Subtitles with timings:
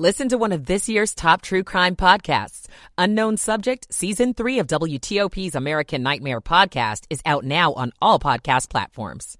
[0.00, 2.68] Listen to one of this year's top true crime podcasts.
[2.96, 8.70] Unknown Subject, Season 3 of WTOP's American Nightmare podcast is out now on all podcast
[8.70, 9.36] platforms.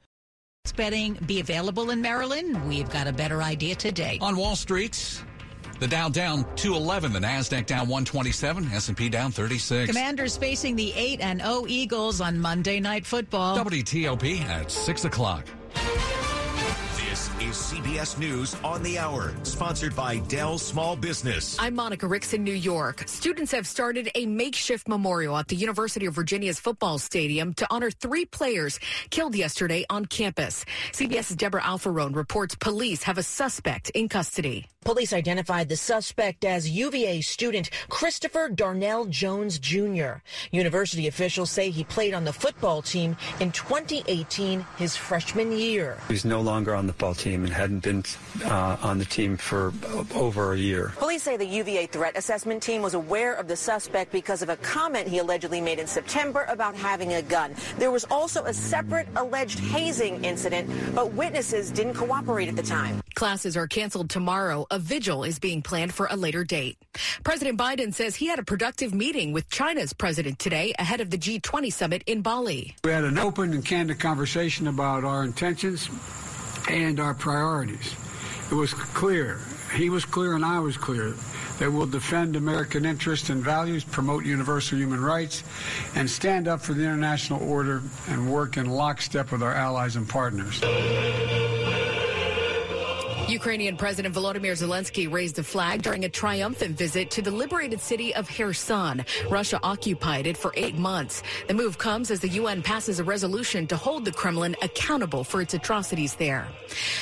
[0.77, 2.69] Betting be available in Maryland?
[2.69, 4.19] We've got a better idea today.
[4.21, 5.25] On Wall Street,
[5.79, 9.89] the Dow down 211, the Nasdaq down 127, S&P down 36.
[9.89, 13.57] Commanders facing the 8 and 0 Eagles on Monday Night Football.
[13.57, 15.47] WTOP at 6 o'clock.
[17.41, 21.57] This is CBS News on the Hour, sponsored by Dell Small Business.
[21.59, 23.05] I'm Monica Ricks in New York.
[23.07, 27.91] Students have started a makeshift memorial at the University of Virginia's football stadium to honor
[27.91, 30.67] three players killed yesterday on campus.
[30.93, 34.67] CBS's Deborah Alfarone reports police have a suspect in custody.
[34.83, 40.23] Police identified the suspect as UVA student Christopher Darnell Jones Jr.
[40.53, 45.99] University officials say he played on the football team in 2018, his freshman year.
[46.09, 48.05] He's no longer on the football team and hadn't been
[48.45, 49.73] uh, on the team for
[50.15, 50.93] over a year.
[50.97, 54.57] Police say the UVA threat assessment team was aware of the suspect because of a
[54.57, 57.55] comment he allegedly made in September about having a gun.
[57.79, 63.01] There was also a separate alleged hazing incident, but witnesses didn't cooperate at the time.
[63.15, 64.67] Classes are canceled tomorrow.
[64.71, 66.79] A vigil is being planned for a later date.
[67.23, 71.19] President Biden says he had a productive meeting with China's president today ahead of the
[71.19, 72.75] G20 summit in Bali.
[72.85, 75.89] We had an open and candid conversation about our intentions
[76.71, 77.95] and our priorities.
[78.51, 79.41] It was clear,
[79.75, 81.15] he was clear and I was clear,
[81.59, 85.45] that we'll defend American interests and values, promote universal human rights,
[85.95, 90.09] and stand up for the international order and work in lockstep with our allies and
[90.09, 90.61] partners.
[93.31, 98.13] Ukrainian President Volodymyr Zelensky raised a flag during a triumphant visit to the liberated city
[98.17, 99.05] of Kherson.
[99.31, 101.23] Russia occupied it for eight months.
[101.47, 105.41] The move comes as the UN passes a resolution to hold the Kremlin accountable for
[105.41, 106.49] its atrocities there.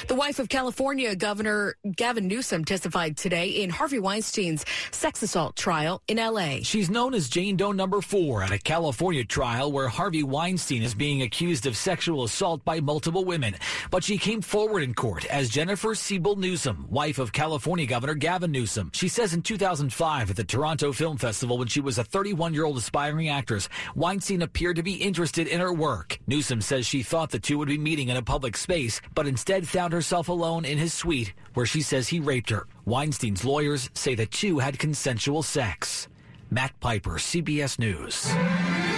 [0.07, 6.03] The wife of California Governor Gavin Newsom testified today in Harvey Weinstein's sex assault trial
[6.09, 6.63] in L.A.
[6.63, 10.95] She's known as Jane Doe number four at a California trial where Harvey Weinstein is
[10.95, 13.55] being accused of sexual assault by multiple women.
[13.91, 16.18] But she came forward in court as Jennifer C.
[16.19, 18.91] Siebel Newsom, wife of California Governor Gavin Newsom.
[18.93, 22.65] She says in 2005 at the Toronto Film Festival when she was a 31 year
[22.65, 26.19] old aspiring actress, Weinstein appeared to be interested in her work.
[26.27, 29.69] Newsom says she thought the two would be meeting in a public space, but instead
[29.69, 32.67] found herself alone in his suite where she says he raped her.
[32.85, 36.09] Weinstein's lawyers say the two had consensual sex.
[36.51, 38.98] Matt Piper, CBS News.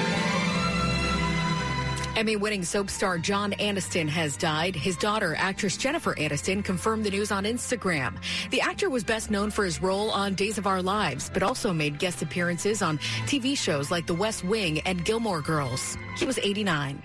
[2.20, 4.76] Emmy winning soap star John Aniston has died.
[4.76, 8.14] His daughter, actress Jennifer Aniston, confirmed the news on Instagram.
[8.50, 11.72] The actor was best known for his role on Days of Our Lives, but also
[11.72, 15.96] made guest appearances on TV shows like The West Wing and Gilmore Girls.
[16.18, 17.02] He was 89.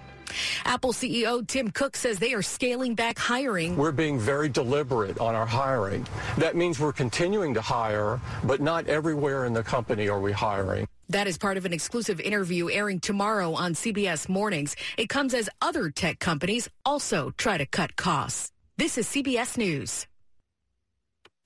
[0.66, 3.75] Apple CEO Tim Cook says they are scaling back hiring.
[3.75, 6.06] We're being very deliberate on our hiring.
[6.38, 10.88] That means we're continuing to hire, but not everywhere in the company are we hiring.
[11.09, 14.75] That is part of an exclusive interview airing tomorrow on CBS Mornings.
[14.97, 18.52] It comes as other tech companies also try to cut costs.
[18.78, 20.08] This is CBS News.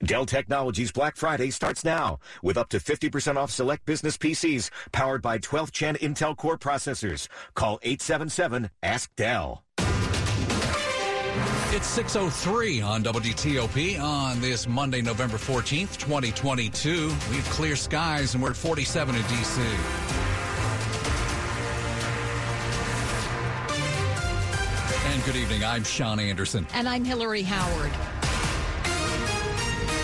[0.02, 5.20] Dell Technologies Black Friday starts now with up to 50% off select business PCs powered
[5.20, 7.28] by 12th gen Intel Core processors.
[7.54, 9.62] Call 877 Ask Dell.
[11.72, 17.06] It's 6.03 on WTOP on this Monday, November 14th, 2022.
[17.06, 19.60] We have clear skies and we're at 47 in D.C.
[25.12, 25.62] And good evening.
[25.62, 26.66] I'm Sean Anderson.
[26.72, 27.92] And I'm Hillary Howard.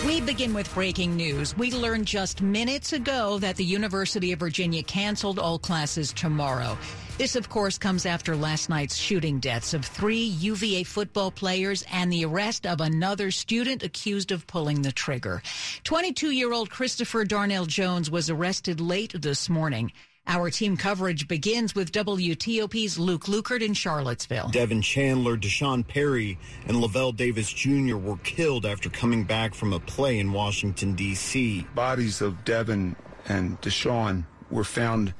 [0.07, 1.57] We begin with breaking news.
[1.57, 6.77] We learned just minutes ago that the University of Virginia canceled all classes tomorrow.
[7.17, 12.09] This, of course, comes after last night's shooting deaths of three UVA football players and
[12.09, 15.41] the arrest of another student accused of pulling the trigger.
[15.83, 19.91] 22 year old Christopher Darnell Jones was arrested late this morning.
[20.29, 24.49] Our team coverage begins with WTOP's Luke Lukert in Charlottesville.
[24.49, 27.95] Devin Chandler, D'Sean Perry, and Lavelle Davis Jr.
[27.95, 31.65] were killed after coming back from a play in Washington, D.C.
[31.73, 32.97] Bodies of Devin
[33.29, 35.13] and D'Sean were found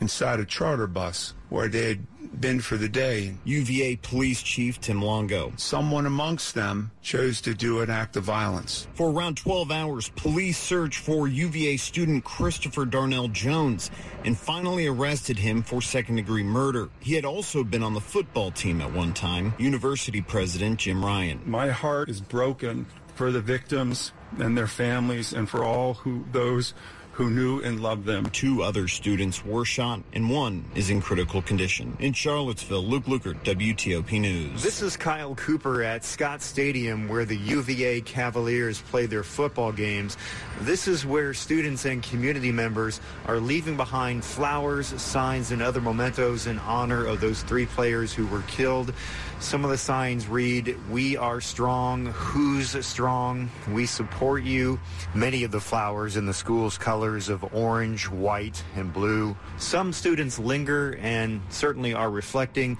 [0.00, 2.06] inside a charter bus where they had
[2.40, 3.34] been for the day.
[3.44, 5.52] UVA Police Chief Tim Longo.
[5.56, 8.86] Someone amongst them chose to do an act of violence.
[8.94, 13.90] For around 12 hours, police searched for UVA student Christopher Darnell Jones
[14.24, 16.88] and finally arrested him for second degree murder.
[17.00, 19.54] He had also been on the football team at one time.
[19.58, 21.40] University President Jim Ryan.
[21.44, 26.74] My heart is broken for the victims and their families and for all who those
[27.16, 28.26] who knew and loved them.
[28.26, 31.96] Two other students were shot, and one is in critical condition.
[31.98, 34.62] In Charlottesville, Luke Lukert, WTOP News.
[34.62, 40.18] This is Kyle Cooper at Scott Stadium where the UVA Cavaliers play their football games.
[40.60, 46.46] This is where students and community members are leaving behind flowers, signs, and other mementos
[46.46, 48.92] in honor of those three players who were killed.
[49.38, 52.06] Some of the signs read, We are strong.
[52.06, 53.50] Who's strong?
[53.70, 54.80] We support you.
[55.14, 59.36] Many of the flowers in the school's colors of orange, white, and blue.
[59.58, 62.78] Some students linger and certainly are reflecting.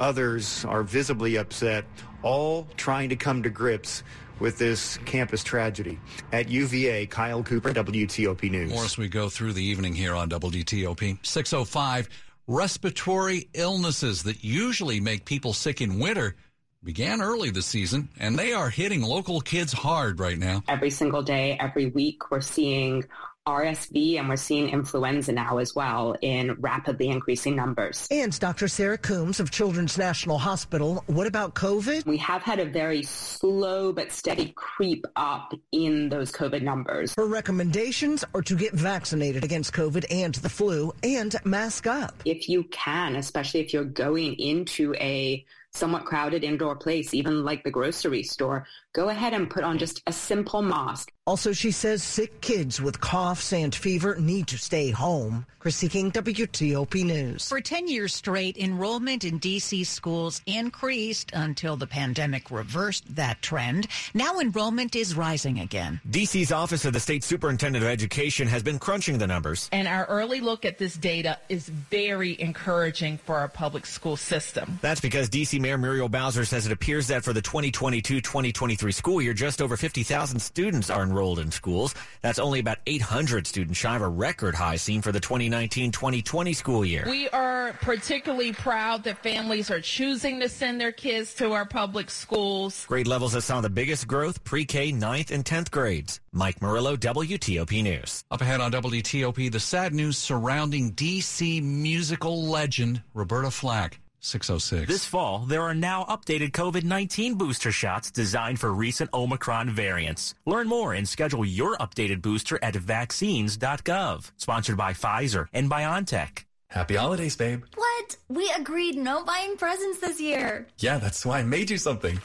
[0.00, 1.84] Others are visibly upset,
[2.22, 4.02] all trying to come to grips
[4.40, 5.98] with this campus tragedy.
[6.32, 8.70] At UVA, Kyle Cooper, WTOP News.
[8.70, 11.24] More as we go through the evening here on WTOP.
[11.24, 12.08] 605
[12.48, 16.34] respiratory illnesses that usually make people sick in winter
[16.82, 20.62] began early this season, and they are hitting local kids hard right now.
[20.68, 23.04] Every single day, every week, we're seeing
[23.48, 28.06] RSV and we're seeing influenza now as well in rapidly increasing numbers.
[28.10, 28.68] And Dr.
[28.68, 32.04] Sarah Combs of Children's National Hospital, what about COVID?
[32.04, 37.14] We have had a very slow but steady creep up in those COVID numbers.
[37.16, 42.22] Her recommendations are to get vaccinated against COVID and the flu and mask up.
[42.26, 45.44] If you can, especially if you're going into a
[45.78, 50.02] somewhat crowded indoor place, even like the grocery store, go ahead and put on just
[50.06, 51.12] a simple mask.
[51.26, 55.46] Also, she says sick kids with coughs and fever need to stay home.
[55.60, 57.48] Kristi King, WTOP News.
[57.48, 59.84] For 10 years straight, enrollment in D.C.
[59.84, 63.88] schools increased until the pandemic reversed that trend.
[64.14, 66.00] Now enrollment is rising again.
[66.08, 69.68] D.C.'s Office of the State Superintendent of Education has been crunching the numbers.
[69.70, 74.78] And our early look at this data is very encouraging for our public school system.
[74.80, 75.58] That's because D.C.
[75.68, 80.40] Mayor Muriel Bowser says it appears that for the 2022-2023 school year, just over 50,000
[80.40, 81.94] students are enrolled in schools.
[82.22, 86.86] That's only about 800 students shy of a record high seen for the 2019-2020 school
[86.86, 87.04] year.
[87.06, 92.08] We are particularly proud that families are choosing to send their kids to our public
[92.08, 92.86] schools.
[92.86, 96.18] Grade levels that saw the biggest growth pre-K, 9th, and 10th grades.
[96.32, 98.24] Mike Murillo, WTOP News.
[98.30, 101.60] Up ahead on WTOP, the sad news surrounding D.C.
[101.60, 104.00] musical legend Roberta Flack.
[104.20, 104.90] 606.
[104.90, 110.34] This fall, there are now updated COVID 19 booster shots designed for recent Omicron variants.
[110.46, 114.30] Learn more and schedule your updated booster at vaccines.gov.
[114.36, 116.44] Sponsored by Pfizer and BioNTech.
[116.70, 117.62] Happy holidays, babe.
[117.76, 118.16] What?
[118.28, 120.66] We agreed no buying presents this year.
[120.78, 122.20] Yeah, that's why I made you something.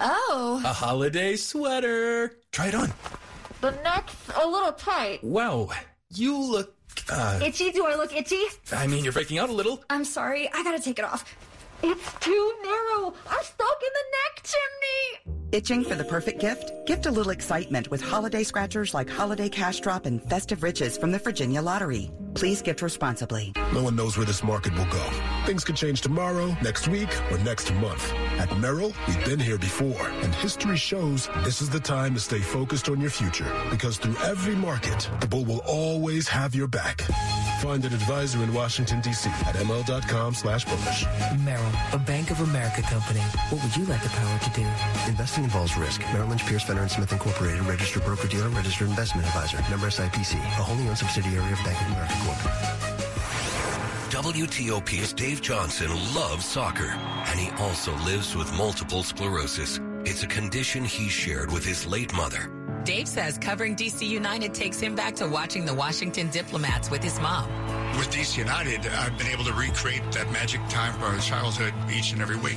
[0.00, 0.60] Oh.
[0.64, 2.38] A holiday sweater.
[2.50, 2.92] Try it on.
[3.60, 5.22] The neck's a little tight.
[5.22, 5.70] Wow,
[6.12, 6.74] you look
[7.10, 7.70] uh, itchy?
[7.70, 8.42] Do I look itchy?
[8.72, 9.82] I mean, you're breaking out a little.
[9.90, 10.48] I'm sorry.
[10.52, 11.24] I gotta take it off.
[11.84, 13.12] It's too narrow.
[13.28, 15.38] I'm stuck in the neck chimney.
[15.50, 16.72] Itching for the perfect gift?
[16.86, 21.10] Gift a little excitement with holiday scratchers like Holiday Cash Drop and Festive Riches from
[21.10, 22.10] the Virginia Lottery.
[22.34, 23.52] Please gift responsibly.
[23.74, 25.10] No one knows where this market will go.
[25.44, 28.12] Things could change tomorrow, next week, or next month.
[28.38, 32.38] At Merrill, we've been here before, and history shows this is the time to stay
[32.38, 33.52] focused on your future.
[33.70, 37.02] Because through every market, the bull will always have your back.
[37.62, 39.30] Find an advisor in Washington, D.C.
[39.46, 41.06] at ml.com slash bullish.
[41.44, 43.20] Merrill, a Bank of America company.
[43.50, 44.62] What would you like the power to do?
[45.08, 46.00] Investing involves risk.
[46.12, 49.58] Merrill Lynch, Pierce, Fenner & Smith Incorporated, registered broker-dealer, registered investment advisor.
[49.70, 52.38] Member SIPC, a wholly owned subsidiary of Bank of America Corp.
[54.10, 56.88] WTOP's Dave Johnson loves soccer,
[57.28, 59.78] and he also lives with multiple sclerosis.
[60.04, 62.50] It's a condition he shared with his late mother.
[62.84, 67.18] Dave says covering DC United takes him back to watching the Washington Diplomats with his
[67.20, 67.48] mom.
[67.96, 72.12] With DC United, I've been able to recreate that magic time of our childhood each
[72.12, 72.56] and every week.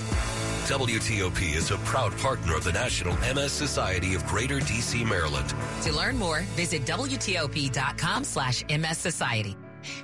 [0.68, 5.54] WTOP is a proud partner of the National MS Society of Greater DC, Maryland.
[5.84, 9.56] To learn more, visit WTOP.com slash MS Society.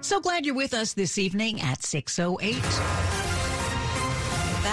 [0.02, 2.62] So glad you're with us this evening at 608.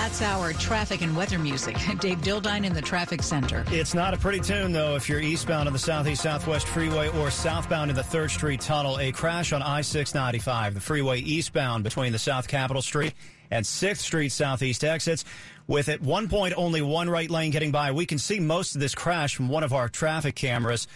[0.08, 1.76] That's our traffic and weather music.
[2.00, 3.62] Dave Dildine in the traffic center.
[3.70, 7.30] It's not a pretty tune, though, if you're eastbound on the Southeast Southwest Freeway or
[7.30, 8.98] southbound in the 3rd Street Tunnel.
[9.00, 13.12] A crash on I 695, the freeway eastbound between the South Capitol Street
[13.50, 15.26] and 6th Street Southeast exits.
[15.66, 18.80] With at one point only one right lane getting by, we can see most of
[18.80, 20.88] this crash from one of our traffic cameras.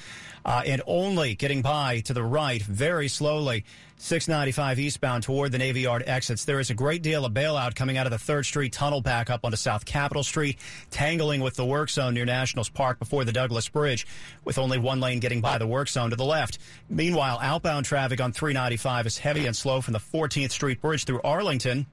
[0.44, 3.64] Uh, and only getting by to the right very slowly.
[3.98, 6.44] 695 eastbound toward the Navy Yard exits.
[6.44, 9.30] There is a great deal of bailout coming out of the 3rd Street tunnel back
[9.30, 10.58] up onto South Capitol Street,
[10.90, 14.04] tangling with the work zone near Nationals Park before the Douglass Bridge,
[14.44, 16.58] with only one lane getting by the work zone to the left.
[16.90, 21.20] Meanwhile, outbound traffic on 395 is heavy and slow from the 14th Street Bridge through
[21.22, 21.86] Arlington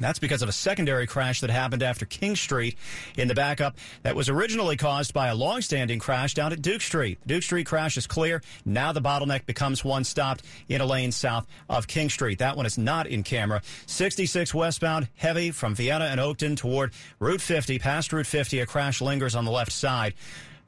[0.00, 2.76] That's because of a secondary crash that happened after King Street
[3.16, 7.18] in the backup that was originally caused by a long-standing crash down at Duke Street.
[7.26, 8.42] Duke Street crash is clear.
[8.64, 12.38] Now the bottleneck becomes one stopped in a lane south of King Street.
[12.38, 13.62] That one is not in camera.
[13.86, 17.78] 66 westbound, heavy from Vienna and Oakton toward Route 50.
[17.78, 20.14] Past Route 50, a crash lingers on the left side.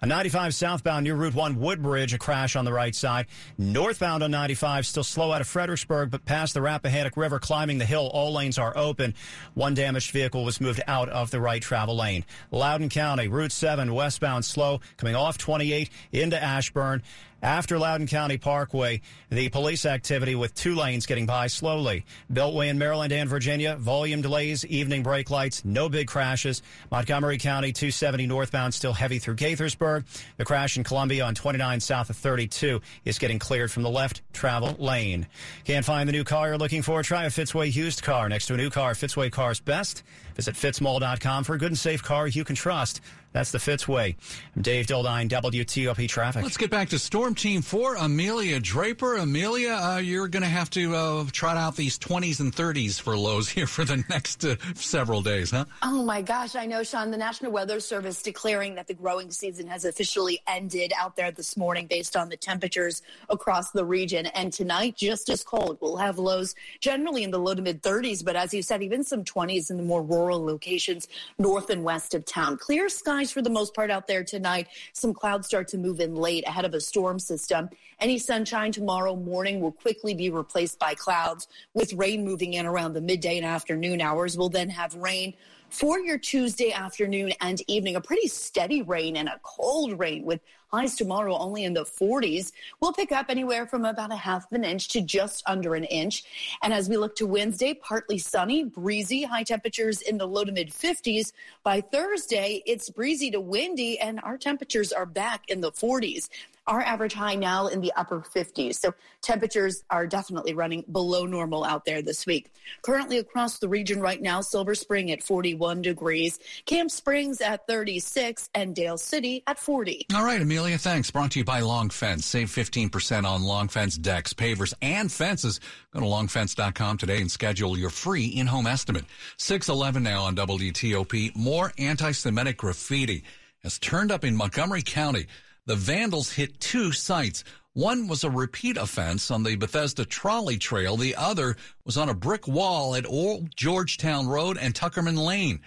[0.02, 3.26] A 95 southbound near Route 1 Woodbridge, a crash on the right side.
[3.59, 7.85] Northbound on 95, still slow out of Fredericksburg, but past the Rappahannock River, climbing the
[7.85, 9.14] hill, all lanes are open.
[9.52, 12.25] One damaged vehicle was moved out of the right travel lane.
[12.50, 17.02] Loudoun County, Route 7 westbound slow, coming off 28 into Ashburn.
[17.43, 22.05] After Loudoun County Parkway, the police activity with two lanes getting by slowly.
[22.31, 26.63] Beltway in Maryland and Virginia, volume delays, evening brake lights, no big crashes.
[26.91, 30.05] Montgomery County 270 northbound still heavy through Gaithersburg.
[30.37, 34.21] The crash in Columbia on 29 south of 32 is getting cleared from the left
[34.35, 35.27] travel lane.
[35.65, 37.03] Can't find the new car you're looking for?
[37.03, 38.93] Try a Fitzway used car next to a new car.
[38.93, 40.03] Fitzway Cars Best.
[40.35, 43.01] Visit fitzmall.com for a good and safe car you can trust.
[43.33, 44.17] That's the Fitzway.
[44.57, 46.43] I'm Dave Dildine, WTOP Traffic.
[46.43, 47.95] Let's get back to Storm Team 4.
[47.97, 49.17] Amelia Draper.
[49.17, 53.17] Amelia, uh, you're going to have to uh, trot out these 20s and 30s for
[53.17, 55.65] lows here for the next uh, several days, huh?
[55.83, 57.13] Oh my gosh, I know, Sean.
[57.13, 61.57] The National Weather Service declaring that the growing season has officially ended out there this
[61.57, 64.27] morning based on the temperatures across the region.
[64.27, 65.79] And tonight, just as cold.
[65.81, 69.05] We'll have lows generally in the low to mid 30s, but as you said, even
[69.05, 71.07] some 20s in the more rural locations
[71.39, 72.57] north and west of town.
[72.57, 72.89] Clear
[73.21, 74.69] skies for the most part out there tonight.
[74.95, 77.69] Some clouds start to move in late ahead of a storm system.
[78.00, 82.95] Any sunshine tomorrow morning will quickly be replaced by clouds with rain moving in around
[82.95, 84.39] the midday and afternoon hours.
[84.39, 85.35] We'll then have rain
[85.69, 87.97] for your Tuesday afternoon and evening.
[87.97, 90.41] A pretty steady rain and a cold rain with
[90.73, 92.53] highs tomorrow only in the 40s.
[92.81, 95.85] We'll pick up anywhere from about a half of an inch to just under an
[95.85, 96.25] inch.
[96.62, 100.53] And as we look to Wednesday, partly sunny, breezy, high temperatures in the low to
[100.53, 101.33] mid 50s.
[101.62, 106.29] By Thursday, it's breezy to windy and our temperatures are back in the 40s
[106.71, 108.77] our average high now in the upper 50s.
[108.77, 112.53] So temperatures are definitely running below normal out there this week.
[112.83, 118.49] Currently across the region right now, Silver Spring at 41 degrees, Camp Springs at 36,
[118.55, 120.07] and Dale City at 40.
[120.15, 121.11] All right, Amelia, thanks.
[121.11, 122.25] Brought to you by Long Fence.
[122.25, 125.59] Save 15% on Long Fence decks, pavers, and fences.
[125.93, 129.05] Go to longfence.com today and schedule your free in-home estimate.
[129.39, 131.35] 611 now on WTOP.
[131.35, 133.25] More anti-Semitic graffiti
[133.65, 135.27] has turned up in Montgomery County.
[135.67, 137.45] The vandals hit two sites.
[137.73, 140.97] One was a repeat offense on the Bethesda trolley trail.
[140.97, 145.61] The other was on a brick wall at Old Georgetown Road and Tuckerman Lane.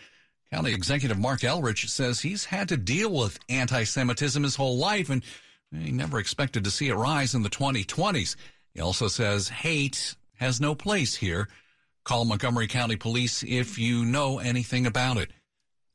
[0.52, 5.24] County Executive Marc Elrich says he's had to deal with anti-Semitism his whole life and
[5.72, 8.36] he never expected to see it rise in the 2020s.
[8.74, 11.48] He also says hate has no place here.
[12.04, 15.32] Call Montgomery County Police if you know anything about it.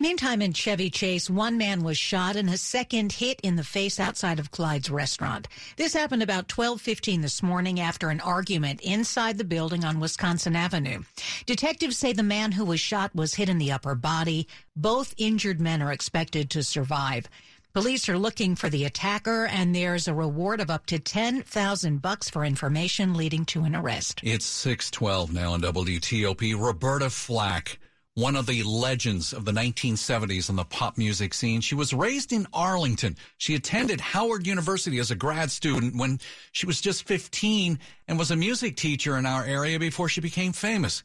[0.01, 3.99] Meantime, in Chevy Chase, one man was shot and a second hit in the face
[3.99, 5.49] outside of Clyde's restaurant.
[5.77, 11.03] This happened about 12:15 this morning after an argument inside the building on Wisconsin Avenue.
[11.47, 14.47] Detectives say the man who was shot was hit in the upper body.
[14.77, 17.29] Both injured men are expected to survive.
[17.73, 22.03] Police are looking for the attacker, and there's a reward of up to ten thousand
[22.03, 24.21] bucks for information leading to an arrest.
[24.23, 26.55] It's six twelve now on WTOP.
[26.55, 27.81] Roberta Flack
[28.19, 31.61] one of the legends of the 1970s on the pop music scene.
[31.61, 33.17] She was raised in Arlington.
[33.37, 36.19] She attended Howard University as a grad student when
[36.51, 40.53] she was just 15 and was a music teacher in our area before she became
[40.53, 41.05] famous.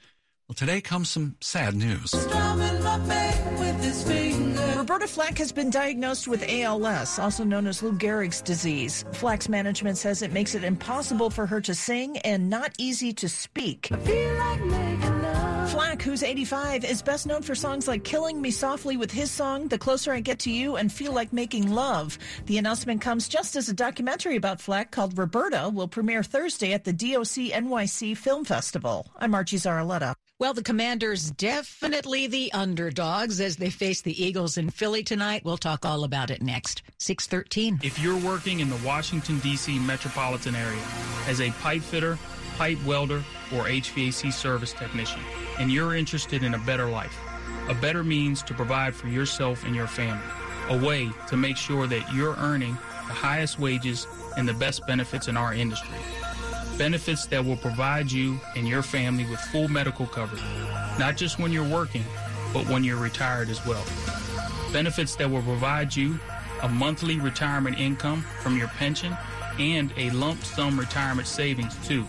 [0.50, 2.15] Well, today comes some sad news.
[4.75, 9.05] Roberta Flack has been diagnosed with ALS, also known as Lou Gehrig's disease.
[9.13, 13.29] Flack's management says it makes it impossible for her to sing and not easy to
[13.29, 13.91] speak.
[15.73, 19.67] Flack, who's 85, is best known for songs like Killing Me Softly with his song
[19.67, 22.19] The Closer I Get to You and Feel Like Making Love.
[22.45, 26.83] The announcement comes just as a documentary about Flack called Roberta will premiere Thursday at
[26.83, 29.11] the DOC NYC Film Festival.
[29.17, 30.13] I'm Archie Zaraletta.
[30.39, 35.43] Well, the Commanders definitely the underdogs as they face the Eagles in Philly tonight.
[35.45, 36.83] We'll talk all about it next.
[36.99, 37.79] 613.
[37.81, 39.79] If you're working in the Washington, D.C.
[39.79, 40.83] metropolitan area
[41.27, 42.17] as a pipe fitter,
[42.57, 45.22] pipe welder, or HVAC service technician,
[45.60, 47.17] and you're interested in a better life,
[47.69, 50.24] a better means to provide for yourself and your family,
[50.69, 52.74] a way to make sure that you're earning
[53.07, 54.07] the highest wages
[54.38, 55.98] and the best benefits in our industry.
[56.77, 60.41] Benefits that will provide you and your family with full medical coverage,
[60.98, 62.03] not just when you're working,
[62.53, 63.83] but when you're retired as well.
[64.72, 66.19] Benefits that will provide you
[66.63, 69.15] a monthly retirement income from your pension
[69.60, 72.07] and a lump sum retirement savings too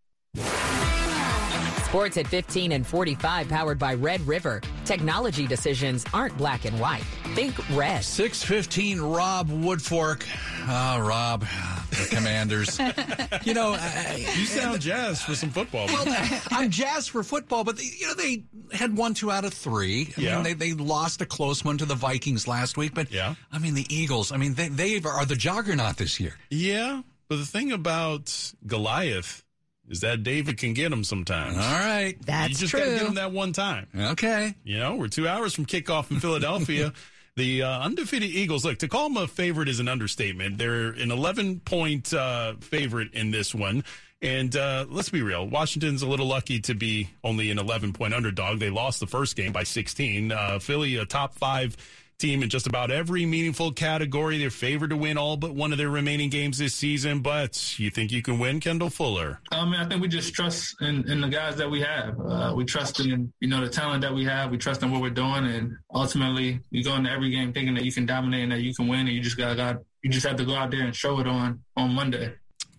[1.85, 4.61] Sports at 15 and 45 powered by Red River.
[4.85, 7.03] Technology decisions aren't black and white.
[7.35, 8.05] Think red.
[8.05, 10.23] 615 Rob Woodfork.
[10.67, 11.41] Ah, Rob,
[11.89, 12.79] the Commanders.
[13.43, 15.87] you know, I, you sound jazzed for some football.
[15.87, 16.05] Well,
[16.51, 20.13] I'm jazzed for football, but they, you know they had one, two out of three.
[20.17, 20.35] I Yeah.
[20.35, 23.35] mean, they they lost a close one to the Vikings last week, but Yeah.
[23.51, 24.31] I mean the Eagles.
[24.31, 26.35] I mean they they are the juggernaut this year.
[26.49, 29.43] Yeah, but the thing about Goliath
[29.91, 31.57] is that David can get them sometimes.
[31.57, 33.87] All right, That's you just gotta get them that one time.
[33.95, 36.93] Okay, you know we're two hours from kickoff in Philadelphia.
[37.37, 40.57] The uh, undefeated Eagles, look, to call them a favorite is an understatement.
[40.57, 43.85] They're an 11 point uh, favorite in this one.
[44.21, 48.13] And uh, let's be real, Washington's a little lucky to be only an 11 point
[48.13, 48.59] underdog.
[48.59, 50.31] They lost the first game by 16.
[50.31, 51.77] Uh, Philly, a top five
[52.21, 54.37] team in just about every meaningful category.
[54.37, 57.19] They're favored to win all but one of their remaining games this season.
[57.19, 59.39] But you think you can win, Kendall Fuller?
[59.51, 62.19] I mean, I think we just trust in, in the guys that we have.
[62.19, 64.51] Uh, we trust in you know the talent that we have.
[64.51, 67.83] We trust in what we're doing, and ultimately, you go into every game thinking that
[67.83, 70.25] you can dominate and that you can win, and you just got got you just
[70.25, 72.33] have to go out there and show it on on Monday.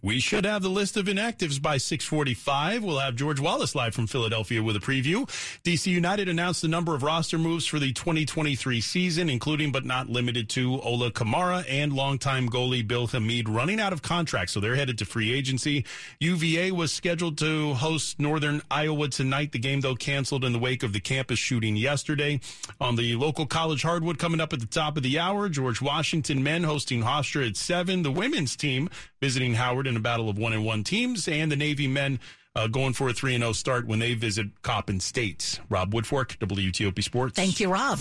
[0.04, 2.82] We should have the list of inactives by 645.
[2.82, 5.28] We'll have George Wallace live from Philadelphia with a preview.
[5.62, 10.08] DC United announced the number of roster moves for the 2023 season, including but not
[10.08, 14.50] limited to Ola Kamara and longtime goalie Bill Hamid running out of contract.
[14.50, 15.84] So they're headed to free agency.
[16.18, 19.52] UVA was scheduled to host Northern Iowa tonight.
[19.52, 22.40] The game, though, canceled in the wake of the campus shooting yesterday.
[22.80, 26.42] On the local college hardwood coming up at the top of the hour, George Washington
[26.42, 28.02] men hosting Hofstra at 7.
[28.02, 28.90] The women's team
[29.22, 32.18] visiting Howard in a battle of one and one teams, and the Navy men
[32.56, 35.60] uh, going for a 3 0 start when they visit Coppin State.
[35.70, 37.36] Rob Woodfork, WTOP Sports.
[37.36, 38.00] Thank you, Rob.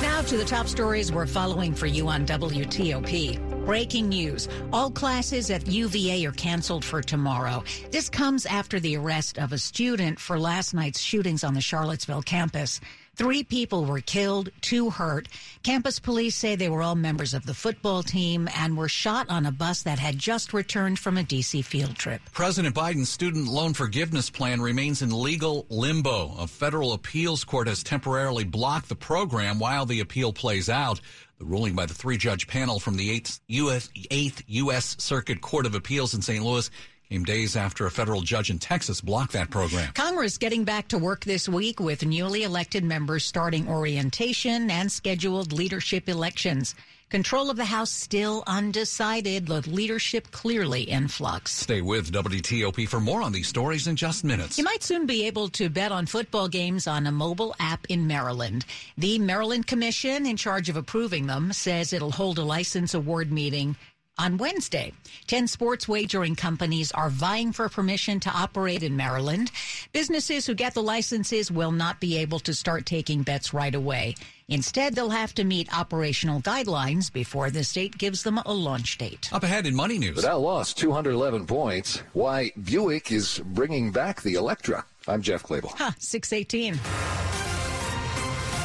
[0.00, 3.66] Now to the top stories we're following for you on WTOP.
[3.66, 4.48] Breaking news.
[4.72, 7.62] All classes at UVA are canceled for tomorrow.
[7.90, 12.22] This comes after the arrest of a student for last night's shootings on the Charlottesville
[12.22, 12.80] campus.
[13.14, 15.28] Three people were killed, two hurt.
[15.62, 19.44] Campus police say they were all members of the football team and were shot on
[19.44, 22.22] a bus that had just returned from a DC field trip.
[22.32, 26.34] President Biden's student loan forgiveness plan remains in legal limbo.
[26.38, 30.98] A federal appeals court has temporarily blocked the program while the appeal plays out.
[31.38, 34.96] The ruling by the three judge panel from the 8th US, 8th U.S.
[34.98, 36.42] Circuit Court of Appeals in St.
[36.42, 36.70] Louis
[37.12, 39.92] came days after a federal judge in Texas blocked that program.
[39.92, 45.52] Congress getting back to work this week with newly elected members starting orientation and scheduled
[45.52, 46.74] leadership elections.
[47.10, 51.52] Control of the House still undecided, the leadership clearly in flux.
[51.52, 54.56] Stay with WTOP for more on these stories in just minutes.
[54.56, 58.06] You might soon be able to bet on football games on a mobile app in
[58.06, 58.64] Maryland.
[58.96, 63.76] The Maryland Commission, in charge of approving them, says it'll hold a license award meeting
[64.22, 64.92] on Wednesday.
[65.26, 69.50] 10 sports wagering companies are vying for permission to operate in Maryland.
[69.92, 74.14] Businesses who get the licenses will not be able to start taking bets right away.
[74.48, 79.28] Instead, they'll have to meet operational guidelines before the state gives them a launch date.
[79.32, 80.16] Up ahead in Money News.
[80.16, 82.02] The Dow lost 211 points.
[82.12, 84.84] Why Buick is bringing back the Electra.
[85.08, 85.74] I'm Jeff Clabaugh.
[85.76, 87.21] Huh, 618.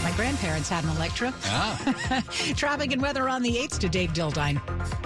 [0.07, 1.33] My grandparents had an Electra.
[1.47, 2.23] Ah.
[2.55, 4.57] Traffic and weather on the 8th to Dave Dildine.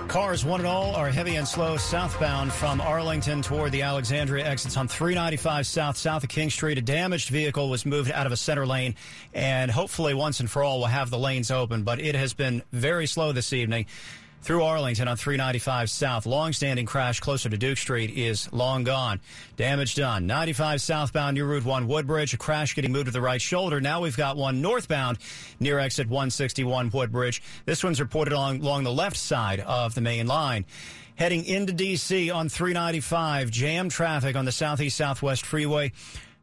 [0.07, 4.77] Cars, one and all, are heavy and slow southbound from Arlington toward the Alexandria exits
[4.77, 6.77] on 395 south, south of King Street.
[6.77, 8.93] A damaged vehicle was moved out of a center lane,
[9.33, 11.81] and hopefully, once and for all, we'll have the lanes open.
[11.81, 13.87] But it has been very slow this evening.
[14.41, 16.25] Through Arlington on 395 South.
[16.25, 19.19] Long-standing crash closer to Duke Street is long gone.
[19.55, 20.25] Damage done.
[20.25, 22.33] 95 southbound near Route 1 Woodbridge.
[22.33, 23.79] A crash getting moved to the right shoulder.
[23.79, 25.19] Now we've got one northbound
[25.59, 27.43] near exit 161 Woodbridge.
[27.65, 30.65] This one's reported along, along the left side of the main line.
[31.15, 32.31] Heading into D.C.
[32.31, 33.51] on 395.
[33.51, 35.91] Jam traffic on the southeast southwest freeway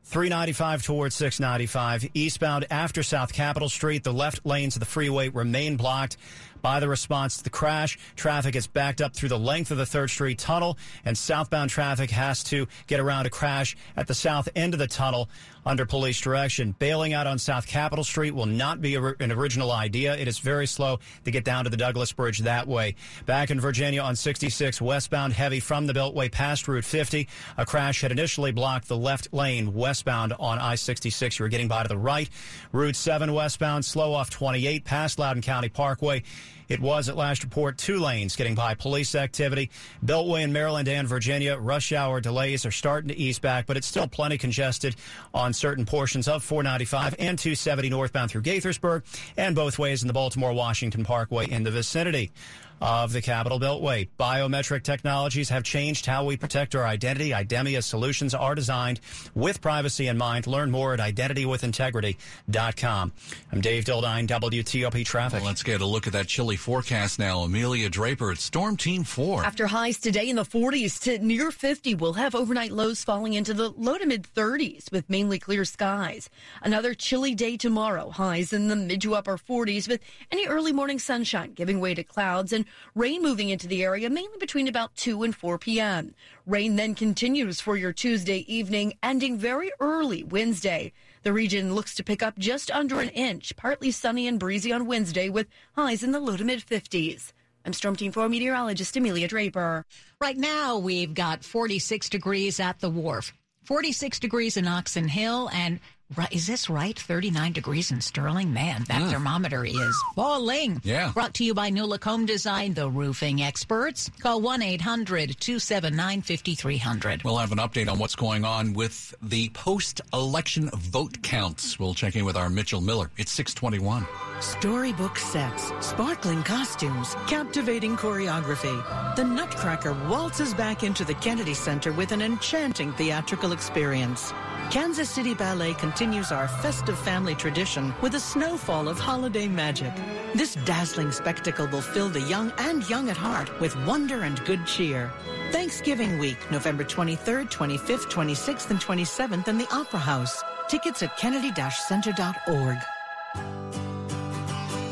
[0.09, 2.11] 395 towards 695.
[2.15, 6.17] Eastbound after South Capitol Street, the left lanes of the freeway remain blocked
[6.63, 7.99] by the response to the crash.
[8.17, 12.11] Traffic is backed up through the length of the 3rd Street tunnel, and southbound traffic
[12.11, 15.29] has to get around a crash at the south end of the tunnel
[15.69, 16.75] under police direction.
[16.79, 20.17] Bailing out on South Capitol Street will not be a, an original idea.
[20.17, 22.95] It is very slow to get down to the Douglass Bridge that way.
[23.27, 27.29] Back in Virginia on 66 westbound heavy from the Beltway past Route 50,
[27.59, 31.39] a crash had initially blocked the left lane westbound on I-66.
[31.39, 32.31] You were getting by to the right.
[32.73, 36.23] Route 7 westbound slow off 28 past Loudoun County Parkway.
[36.69, 39.71] It was at last report two lanes getting by police activity.
[40.05, 43.87] Beltway in Maryland and Virginia, rush hour delays are starting to ease back, but it's
[43.87, 44.97] still plenty congested
[45.33, 49.03] on certain portions of 495 and 270 northbound through Gaithersburg
[49.37, 52.31] and both ways in the Baltimore Washington Parkway in the vicinity
[52.81, 54.09] of the Capital Beltway.
[54.19, 57.31] Biometric technologies have changed how we protect our identity.
[57.31, 59.01] Idemia solutions are designed
[59.35, 60.47] with privacy in mind.
[60.47, 63.13] Learn more at identitywithintegrity.com.
[63.53, 65.41] I'm Dave Dildine, WTOP Traffic.
[65.41, 67.41] Well, let's get a look at that chilly forecast now.
[67.41, 69.45] Amelia Draper at Storm Team 4.
[69.45, 73.55] After highs today in the 40s to near 50, we'll have overnight lows falling into
[73.55, 76.31] the low to mid 30s with mainly clear skies.
[76.63, 78.11] Another chilly day tomorrow.
[78.11, 82.03] Highs in the mid to upper 40s with any early morning sunshine giving way to
[82.03, 82.65] clouds and
[82.95, 86.15] rain moving into the area mainly between about 2 and 4 p.m.
[86.47, 90.93] Rain then continues for your Tuesday evening, ending very early Wednesday.
[91.23, 94.87] The region looks to pick up just under an inch, partly sunny and breezy on
[94.87, 97.33] Wednesday with highs in the low to mid 50s.
[97.65, 99.85] I'm Storm Team 4 meteorologist Amelia Draper.
[100.21, 105.81] Right now, we've got 46 degrees at the wharf, 46 degrees in Oxon Hill, and
[106.17, 106.99] Right, is this right?
[106.99, 108.51] 39 degrees in Sterling?
[108.51, 109.11] Man, that Mm.
[109.11, 110.81] thermometer is falling.
[110.83, 111.11] Yeah.
[111.13, 114.11] Brought to you by Nula Home Design, the roofing experts.
[114.21, 117.25] Call 1 800 279 5300.
[117.25, 121.79] We'll have an update on what's going on with the post-election vote counts.
[121.79, 123.11] We'll check in with our Mitchell Miller.
[123.19, 124.07] It's 621.
[124.41, 129.15] Storybook sets, sparkling costumes, captivating choreography.
[129.17, 134.33] The Nutcracker waltzes back into the Kennedy Center with an enchanting theatrical experience.
[134.71, 139.93] Kansas City Ballet continues our festive family tradition with a snowfall of holiday magic.
[140.35, 144.67] This dazzling spectacle will fill the young and young at heart with wonder and good
[144.67, 145.11] cheer.
[145.53, 150.43] Thanksgiving week, November 23rd, 25th, 26th, and 27th in the Opera House.
[150.69, 152.77] Tickets at kennedy-center.org.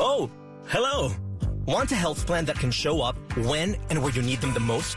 [0.01, 0.31] Oh,
[0.69, 1.11] hello.
[1.67, 4.61] Want a health plan that can show up when and where you need them the
[4.61, 4.97] most?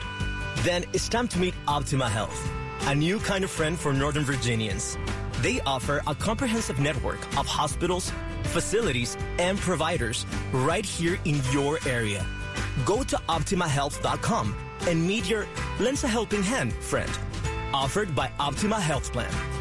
[0.59, 2.49] Then it's time to meet Optima Health,
[2.87, 4.97] a new kind of friend for Northern Virginians.
[5.41, 8.11] They offer a comprehensive network of hospitals,
[8.43, 12.25] facilities, and providers right here in your area.
[12.85, 14.55] Go to optimahealth.com
[14.87, 15.45] and meet your
[15.79, 17.11] lends a helping hand friend.
[17.73, 19.58] Offered by Optima Health Plan.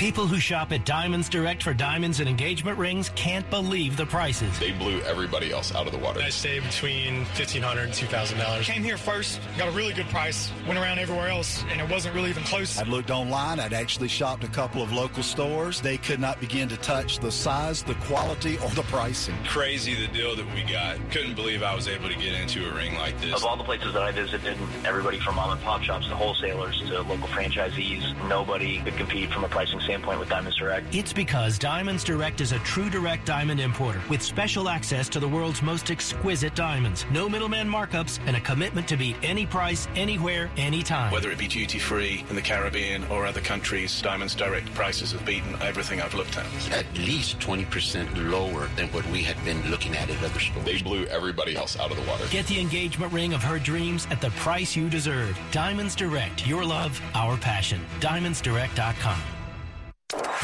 [0.00, 4.58] People who shop at Diamonds Direct for diamonds and engagement rings can't believe the prices.
[4.58, 6.22] They blew everybody else out of the water.
[6.22, 8.62] I saved between $1,500 and $2,000.
[8.62, 12.14] Came here first, got a really good price, went around everywhere else, and it wasn't
[12.14, 12.78] really even close.
[12.78, 13.60] I'd looked online.
[13.60, 15.82] I'd actually shopped a couple of local stores.
[15.82, 19.34] They could not begin to touch the size, the quality, or the pricing.
[19.44, 20.96] Crazy the deal that we got.
[21.10, 23.34] Couldn't believe I was able to get into a ring like this.
[23.34, 26.80] Of all the places that I visited, everybody from mom and pop shops to wholesalers
[26.88, 30.94] to local franchisees, nobody could compete from a pricing standpoint with Diamonds Direct.
[30.94, 35.26] It's because Diamonds Direct is a true direct diamond importer with special access to the
[35.26, 37.04] world's most exquisite diamonds.
[37.10, 41.12] No middleman markups and a commitment to beat any price, anywhere, anytime.
[41.12, 45.26] Whether it be duty free in the Caribbean or other countries, Diamonds Direct prices have
[45.26, 46.46] beaten everything I've looked at.
[46.72, 50.64] At least 20% lower than what we had been looking at at other stores.
[50.64, 52.24] They blew everybody else out of the water.
[52.30, 55.36] Get the engagement ring of her dreams at the price you deserve.
[55.50, 57.80] Diamonds Direct, your love, our passion.
[58.00, 59.39] DiamondsDirect.com.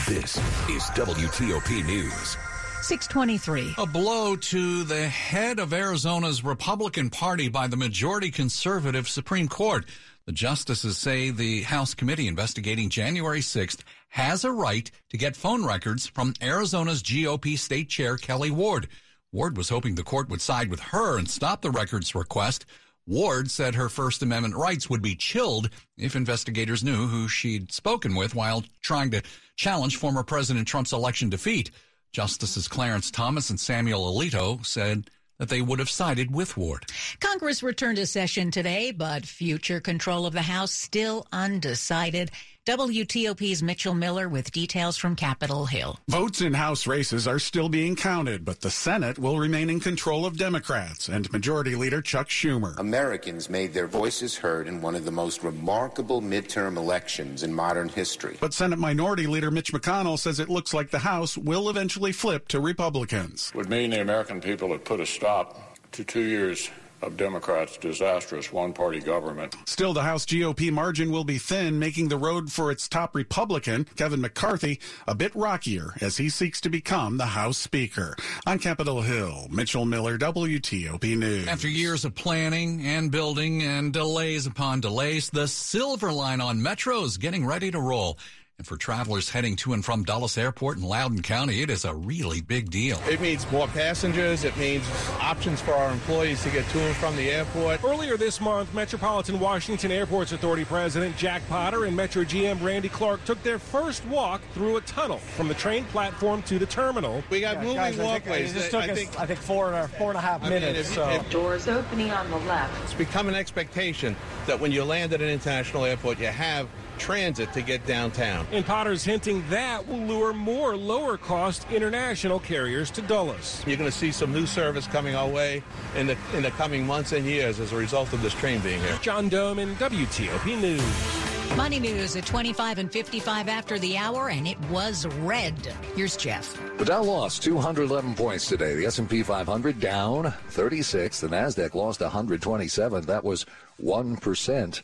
[0.07, 0.37] This
[0.69, 2.37] is WTOP News.
[2.83, 3.75] 623.
[3.77, 9.85] A blow to the head of Arizona's Republican Party by the majority conservative Supreme Court.
[10.27, 15.67] The justices say the House committee investigating January 6th has a right to get phone
[15.67, 18.87] records from Arizona's GOP state chair Kelli Ward.
[19.33, 22.65] Ward was hoping the court would side with her and stop the records request.
[23.07, 28.17] Ward said her First Amendment rights would be chilled if investigators knew who she'd spoken
[28.17, 29.23] with while trying to
[29.55, 31.71] challenge former President Trump's election defeat.
[32.13, 36.87] Justices Clarence Thomas and Samuel Alito said that they would have sided with Ward.
[37.21, 42.31] Congress returned to session today, but future control of the House still undecided.
[42.67, 46.01] WTOP's Mitchell Miller with details from Capitol Hill.
[46.09, 50.27] Votes in House races are still being counted, but the Senate will remain in control
[50.27, 52.77] of Democrats and Majority Leader Chuck Schumer.
[52.81, 57.89] Americans made their voices heard in one of the most remarkable midterm elections in modern
[57.89, 58.37] history.
[58.41, 62.49] But Senate Minority Leader Mitch McConnell says it looks like the House will eventually flip
[62.49, 63.53] to Republicans.
[63.55, 66.69] Would mean the American people have put a stop to two years
[67.03, 69.57] of Democrats' disastrous one party government.
[69.67, 73.87] Still, the House GOP margin will be thin, making the road for its top Republican,
[73.97, 78.17] Kevin McCarthy, a bit rockier as he seeks to become the House Speaker.
[78.47, 81.49] On Capitol Hill, Mitchell Miller, WTOP News.
[81.49, 87.03] After years of planning and building and delays upon delays, the Silver Line on Metro
[87.03, 88.19] is getting ready to roll.
[88.59, 91.95] And for travelers heading to and from Dulles Airport in Loudoun County, it is a
[91.95, 92.99] really big deal.
[93.07, 94.45] It means more passengers.
[94.45, 94.83] It means
[95.21, 97.85] options for our employees to get to and from the airport.
[97.85, 103.23] Earlier this month, Metropolitan Washington Airports Authority President Jack Potter and Metro GM Randy Clarke
[103.27, 107.23] took their first walk through a tunnel from the train platform to the terminal.
[107.29, 108.55] We got yeah, moving guys, walkways.
[108.55, 110.49] This took I us, think, I think four and a, four and a half I
[110.49, 110.73] minutes.
[110.73, 111.11] Mean, if, so.
[111.11, 112.73] if, Doors opening on the left.
[112.85, 114.17] It's become an expectation
[114.47, 118.47] that when you land at an international airport, you have transit to get downtown.
[118.53, 123.63] And Potter's hinting that will lure more lower cost international carriers to Dulles.
[123.67, 125.63] You're going to see some new service coming our way
[125.97, 128.81] in the in the coming months and years as a result of this train being
[128.81, 128.99] here.
[129.03, 131.27] John Domen WTOP News.
[131.57, 135.55] Money news at 25 and 55 after the hour, and it was red.
[135.95, 136.61] Here's Jeff.
[136.77, 138.75] The Dow lost 211 points today.
[138.75, 141.21] The S&P 500 down 36.
[141.21, 143.07] The Nasdaq lost 127.
[143.07, 143.47] That was
[143.79, 144.83] one percent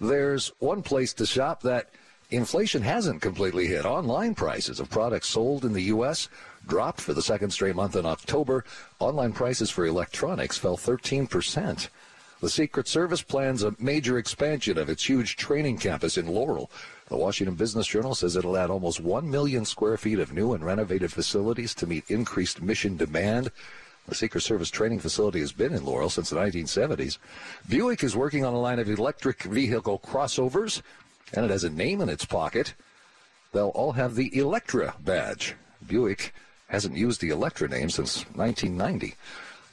[0.00, 1.90] there's one place to shop that
[2.30, 3.84] inflation hasn't completely hit.
[3.84, 6.28] Online prices of products sold in the U.S.
[6.66, 8.64] dropped for the second straight month in October.
[8.98, 11.88] Online prices for electronics fell 13%.
[12.40, 16.70] The Secret Service plans a major expansion of its huge training campus in Laurel.
[17.08, 20.62] The Washington Business Journal says it'll add almost 1 million square feet of new and
[20.62, 23.50] renovated facilities to meet increased mission demand.
[24.08, 27.18] The Secret Service training facility has been in Laurel since the 1970s.
[27.68, 30.80] Buick is working on a line of electric vehicle crossovers,
[31.32, 32.74] and it has a name in its pocket.
[33.52, 35.54] They'll all have the Electra badge.
[35.84, 36.32] Buick
[36.68, 39.14] hasn't used the Electra name since 1990.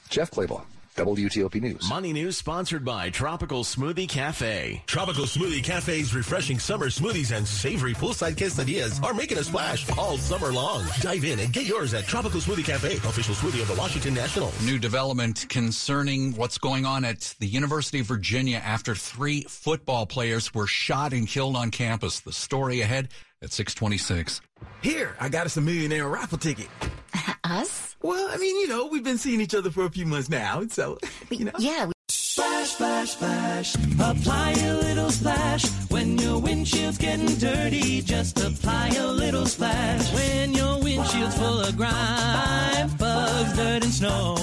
[0.08, 0.64] Jeff Clabaugh.
[0.96, 1.88] WTOP News.
[1.88, 4.82] Money News sponsored by Tropical Smoothie Cafe.
[4.86, 10.16] Tropical Smoothie Cafe's refreshing summer smoothies and savory poolside quesadillas are making a splash all
[10.16, 10.84] summer long.
[11.00, 14.54] Dive in and get yours at Tropical Smoothie Cafe, official smoothie of the Washington Nationals.
[14.64, 20.54] New development concerning what's going on at the University of Virginia after three football players
[20.54, 22.20] were shot and killed on campus.
[22.20, 23.08] The story ahead
[23.42, 24.40] at 626.
[24.80, 26.68] Here, I got us a millionaire raffle ticket.
[27.44, 27.83] Us?
[28.04, 30.66] Well, I mean, you know, we've been seeing each other for a few months now,
[30.68, 30.98] so,
[31.30, 31.52] you know.
[31.58, 31.90] Yeah.
[32.10, 33.74] Splash, splash, splash.
[33.98, 35.64] Apply a little splash.
[35.88, 40.12] When your windshield's getting dirty, just apply a little splash.
[40.12, 44.36] When your windshield's full of grime, bugs, dirt, and snow,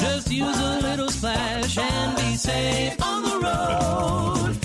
[0.00, 4.61] just use a little splash and be safe on the road.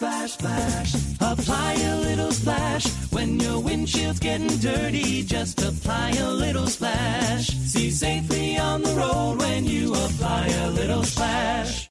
[0.00, 0.94] Splash, splash.
[1.20, 2.86] Apply a little splash.
[3.12, 7.48] When your windshield's getting dirty, just apply a little splash.
[7.48, 11.89] See safely on the road when you apply a little splash.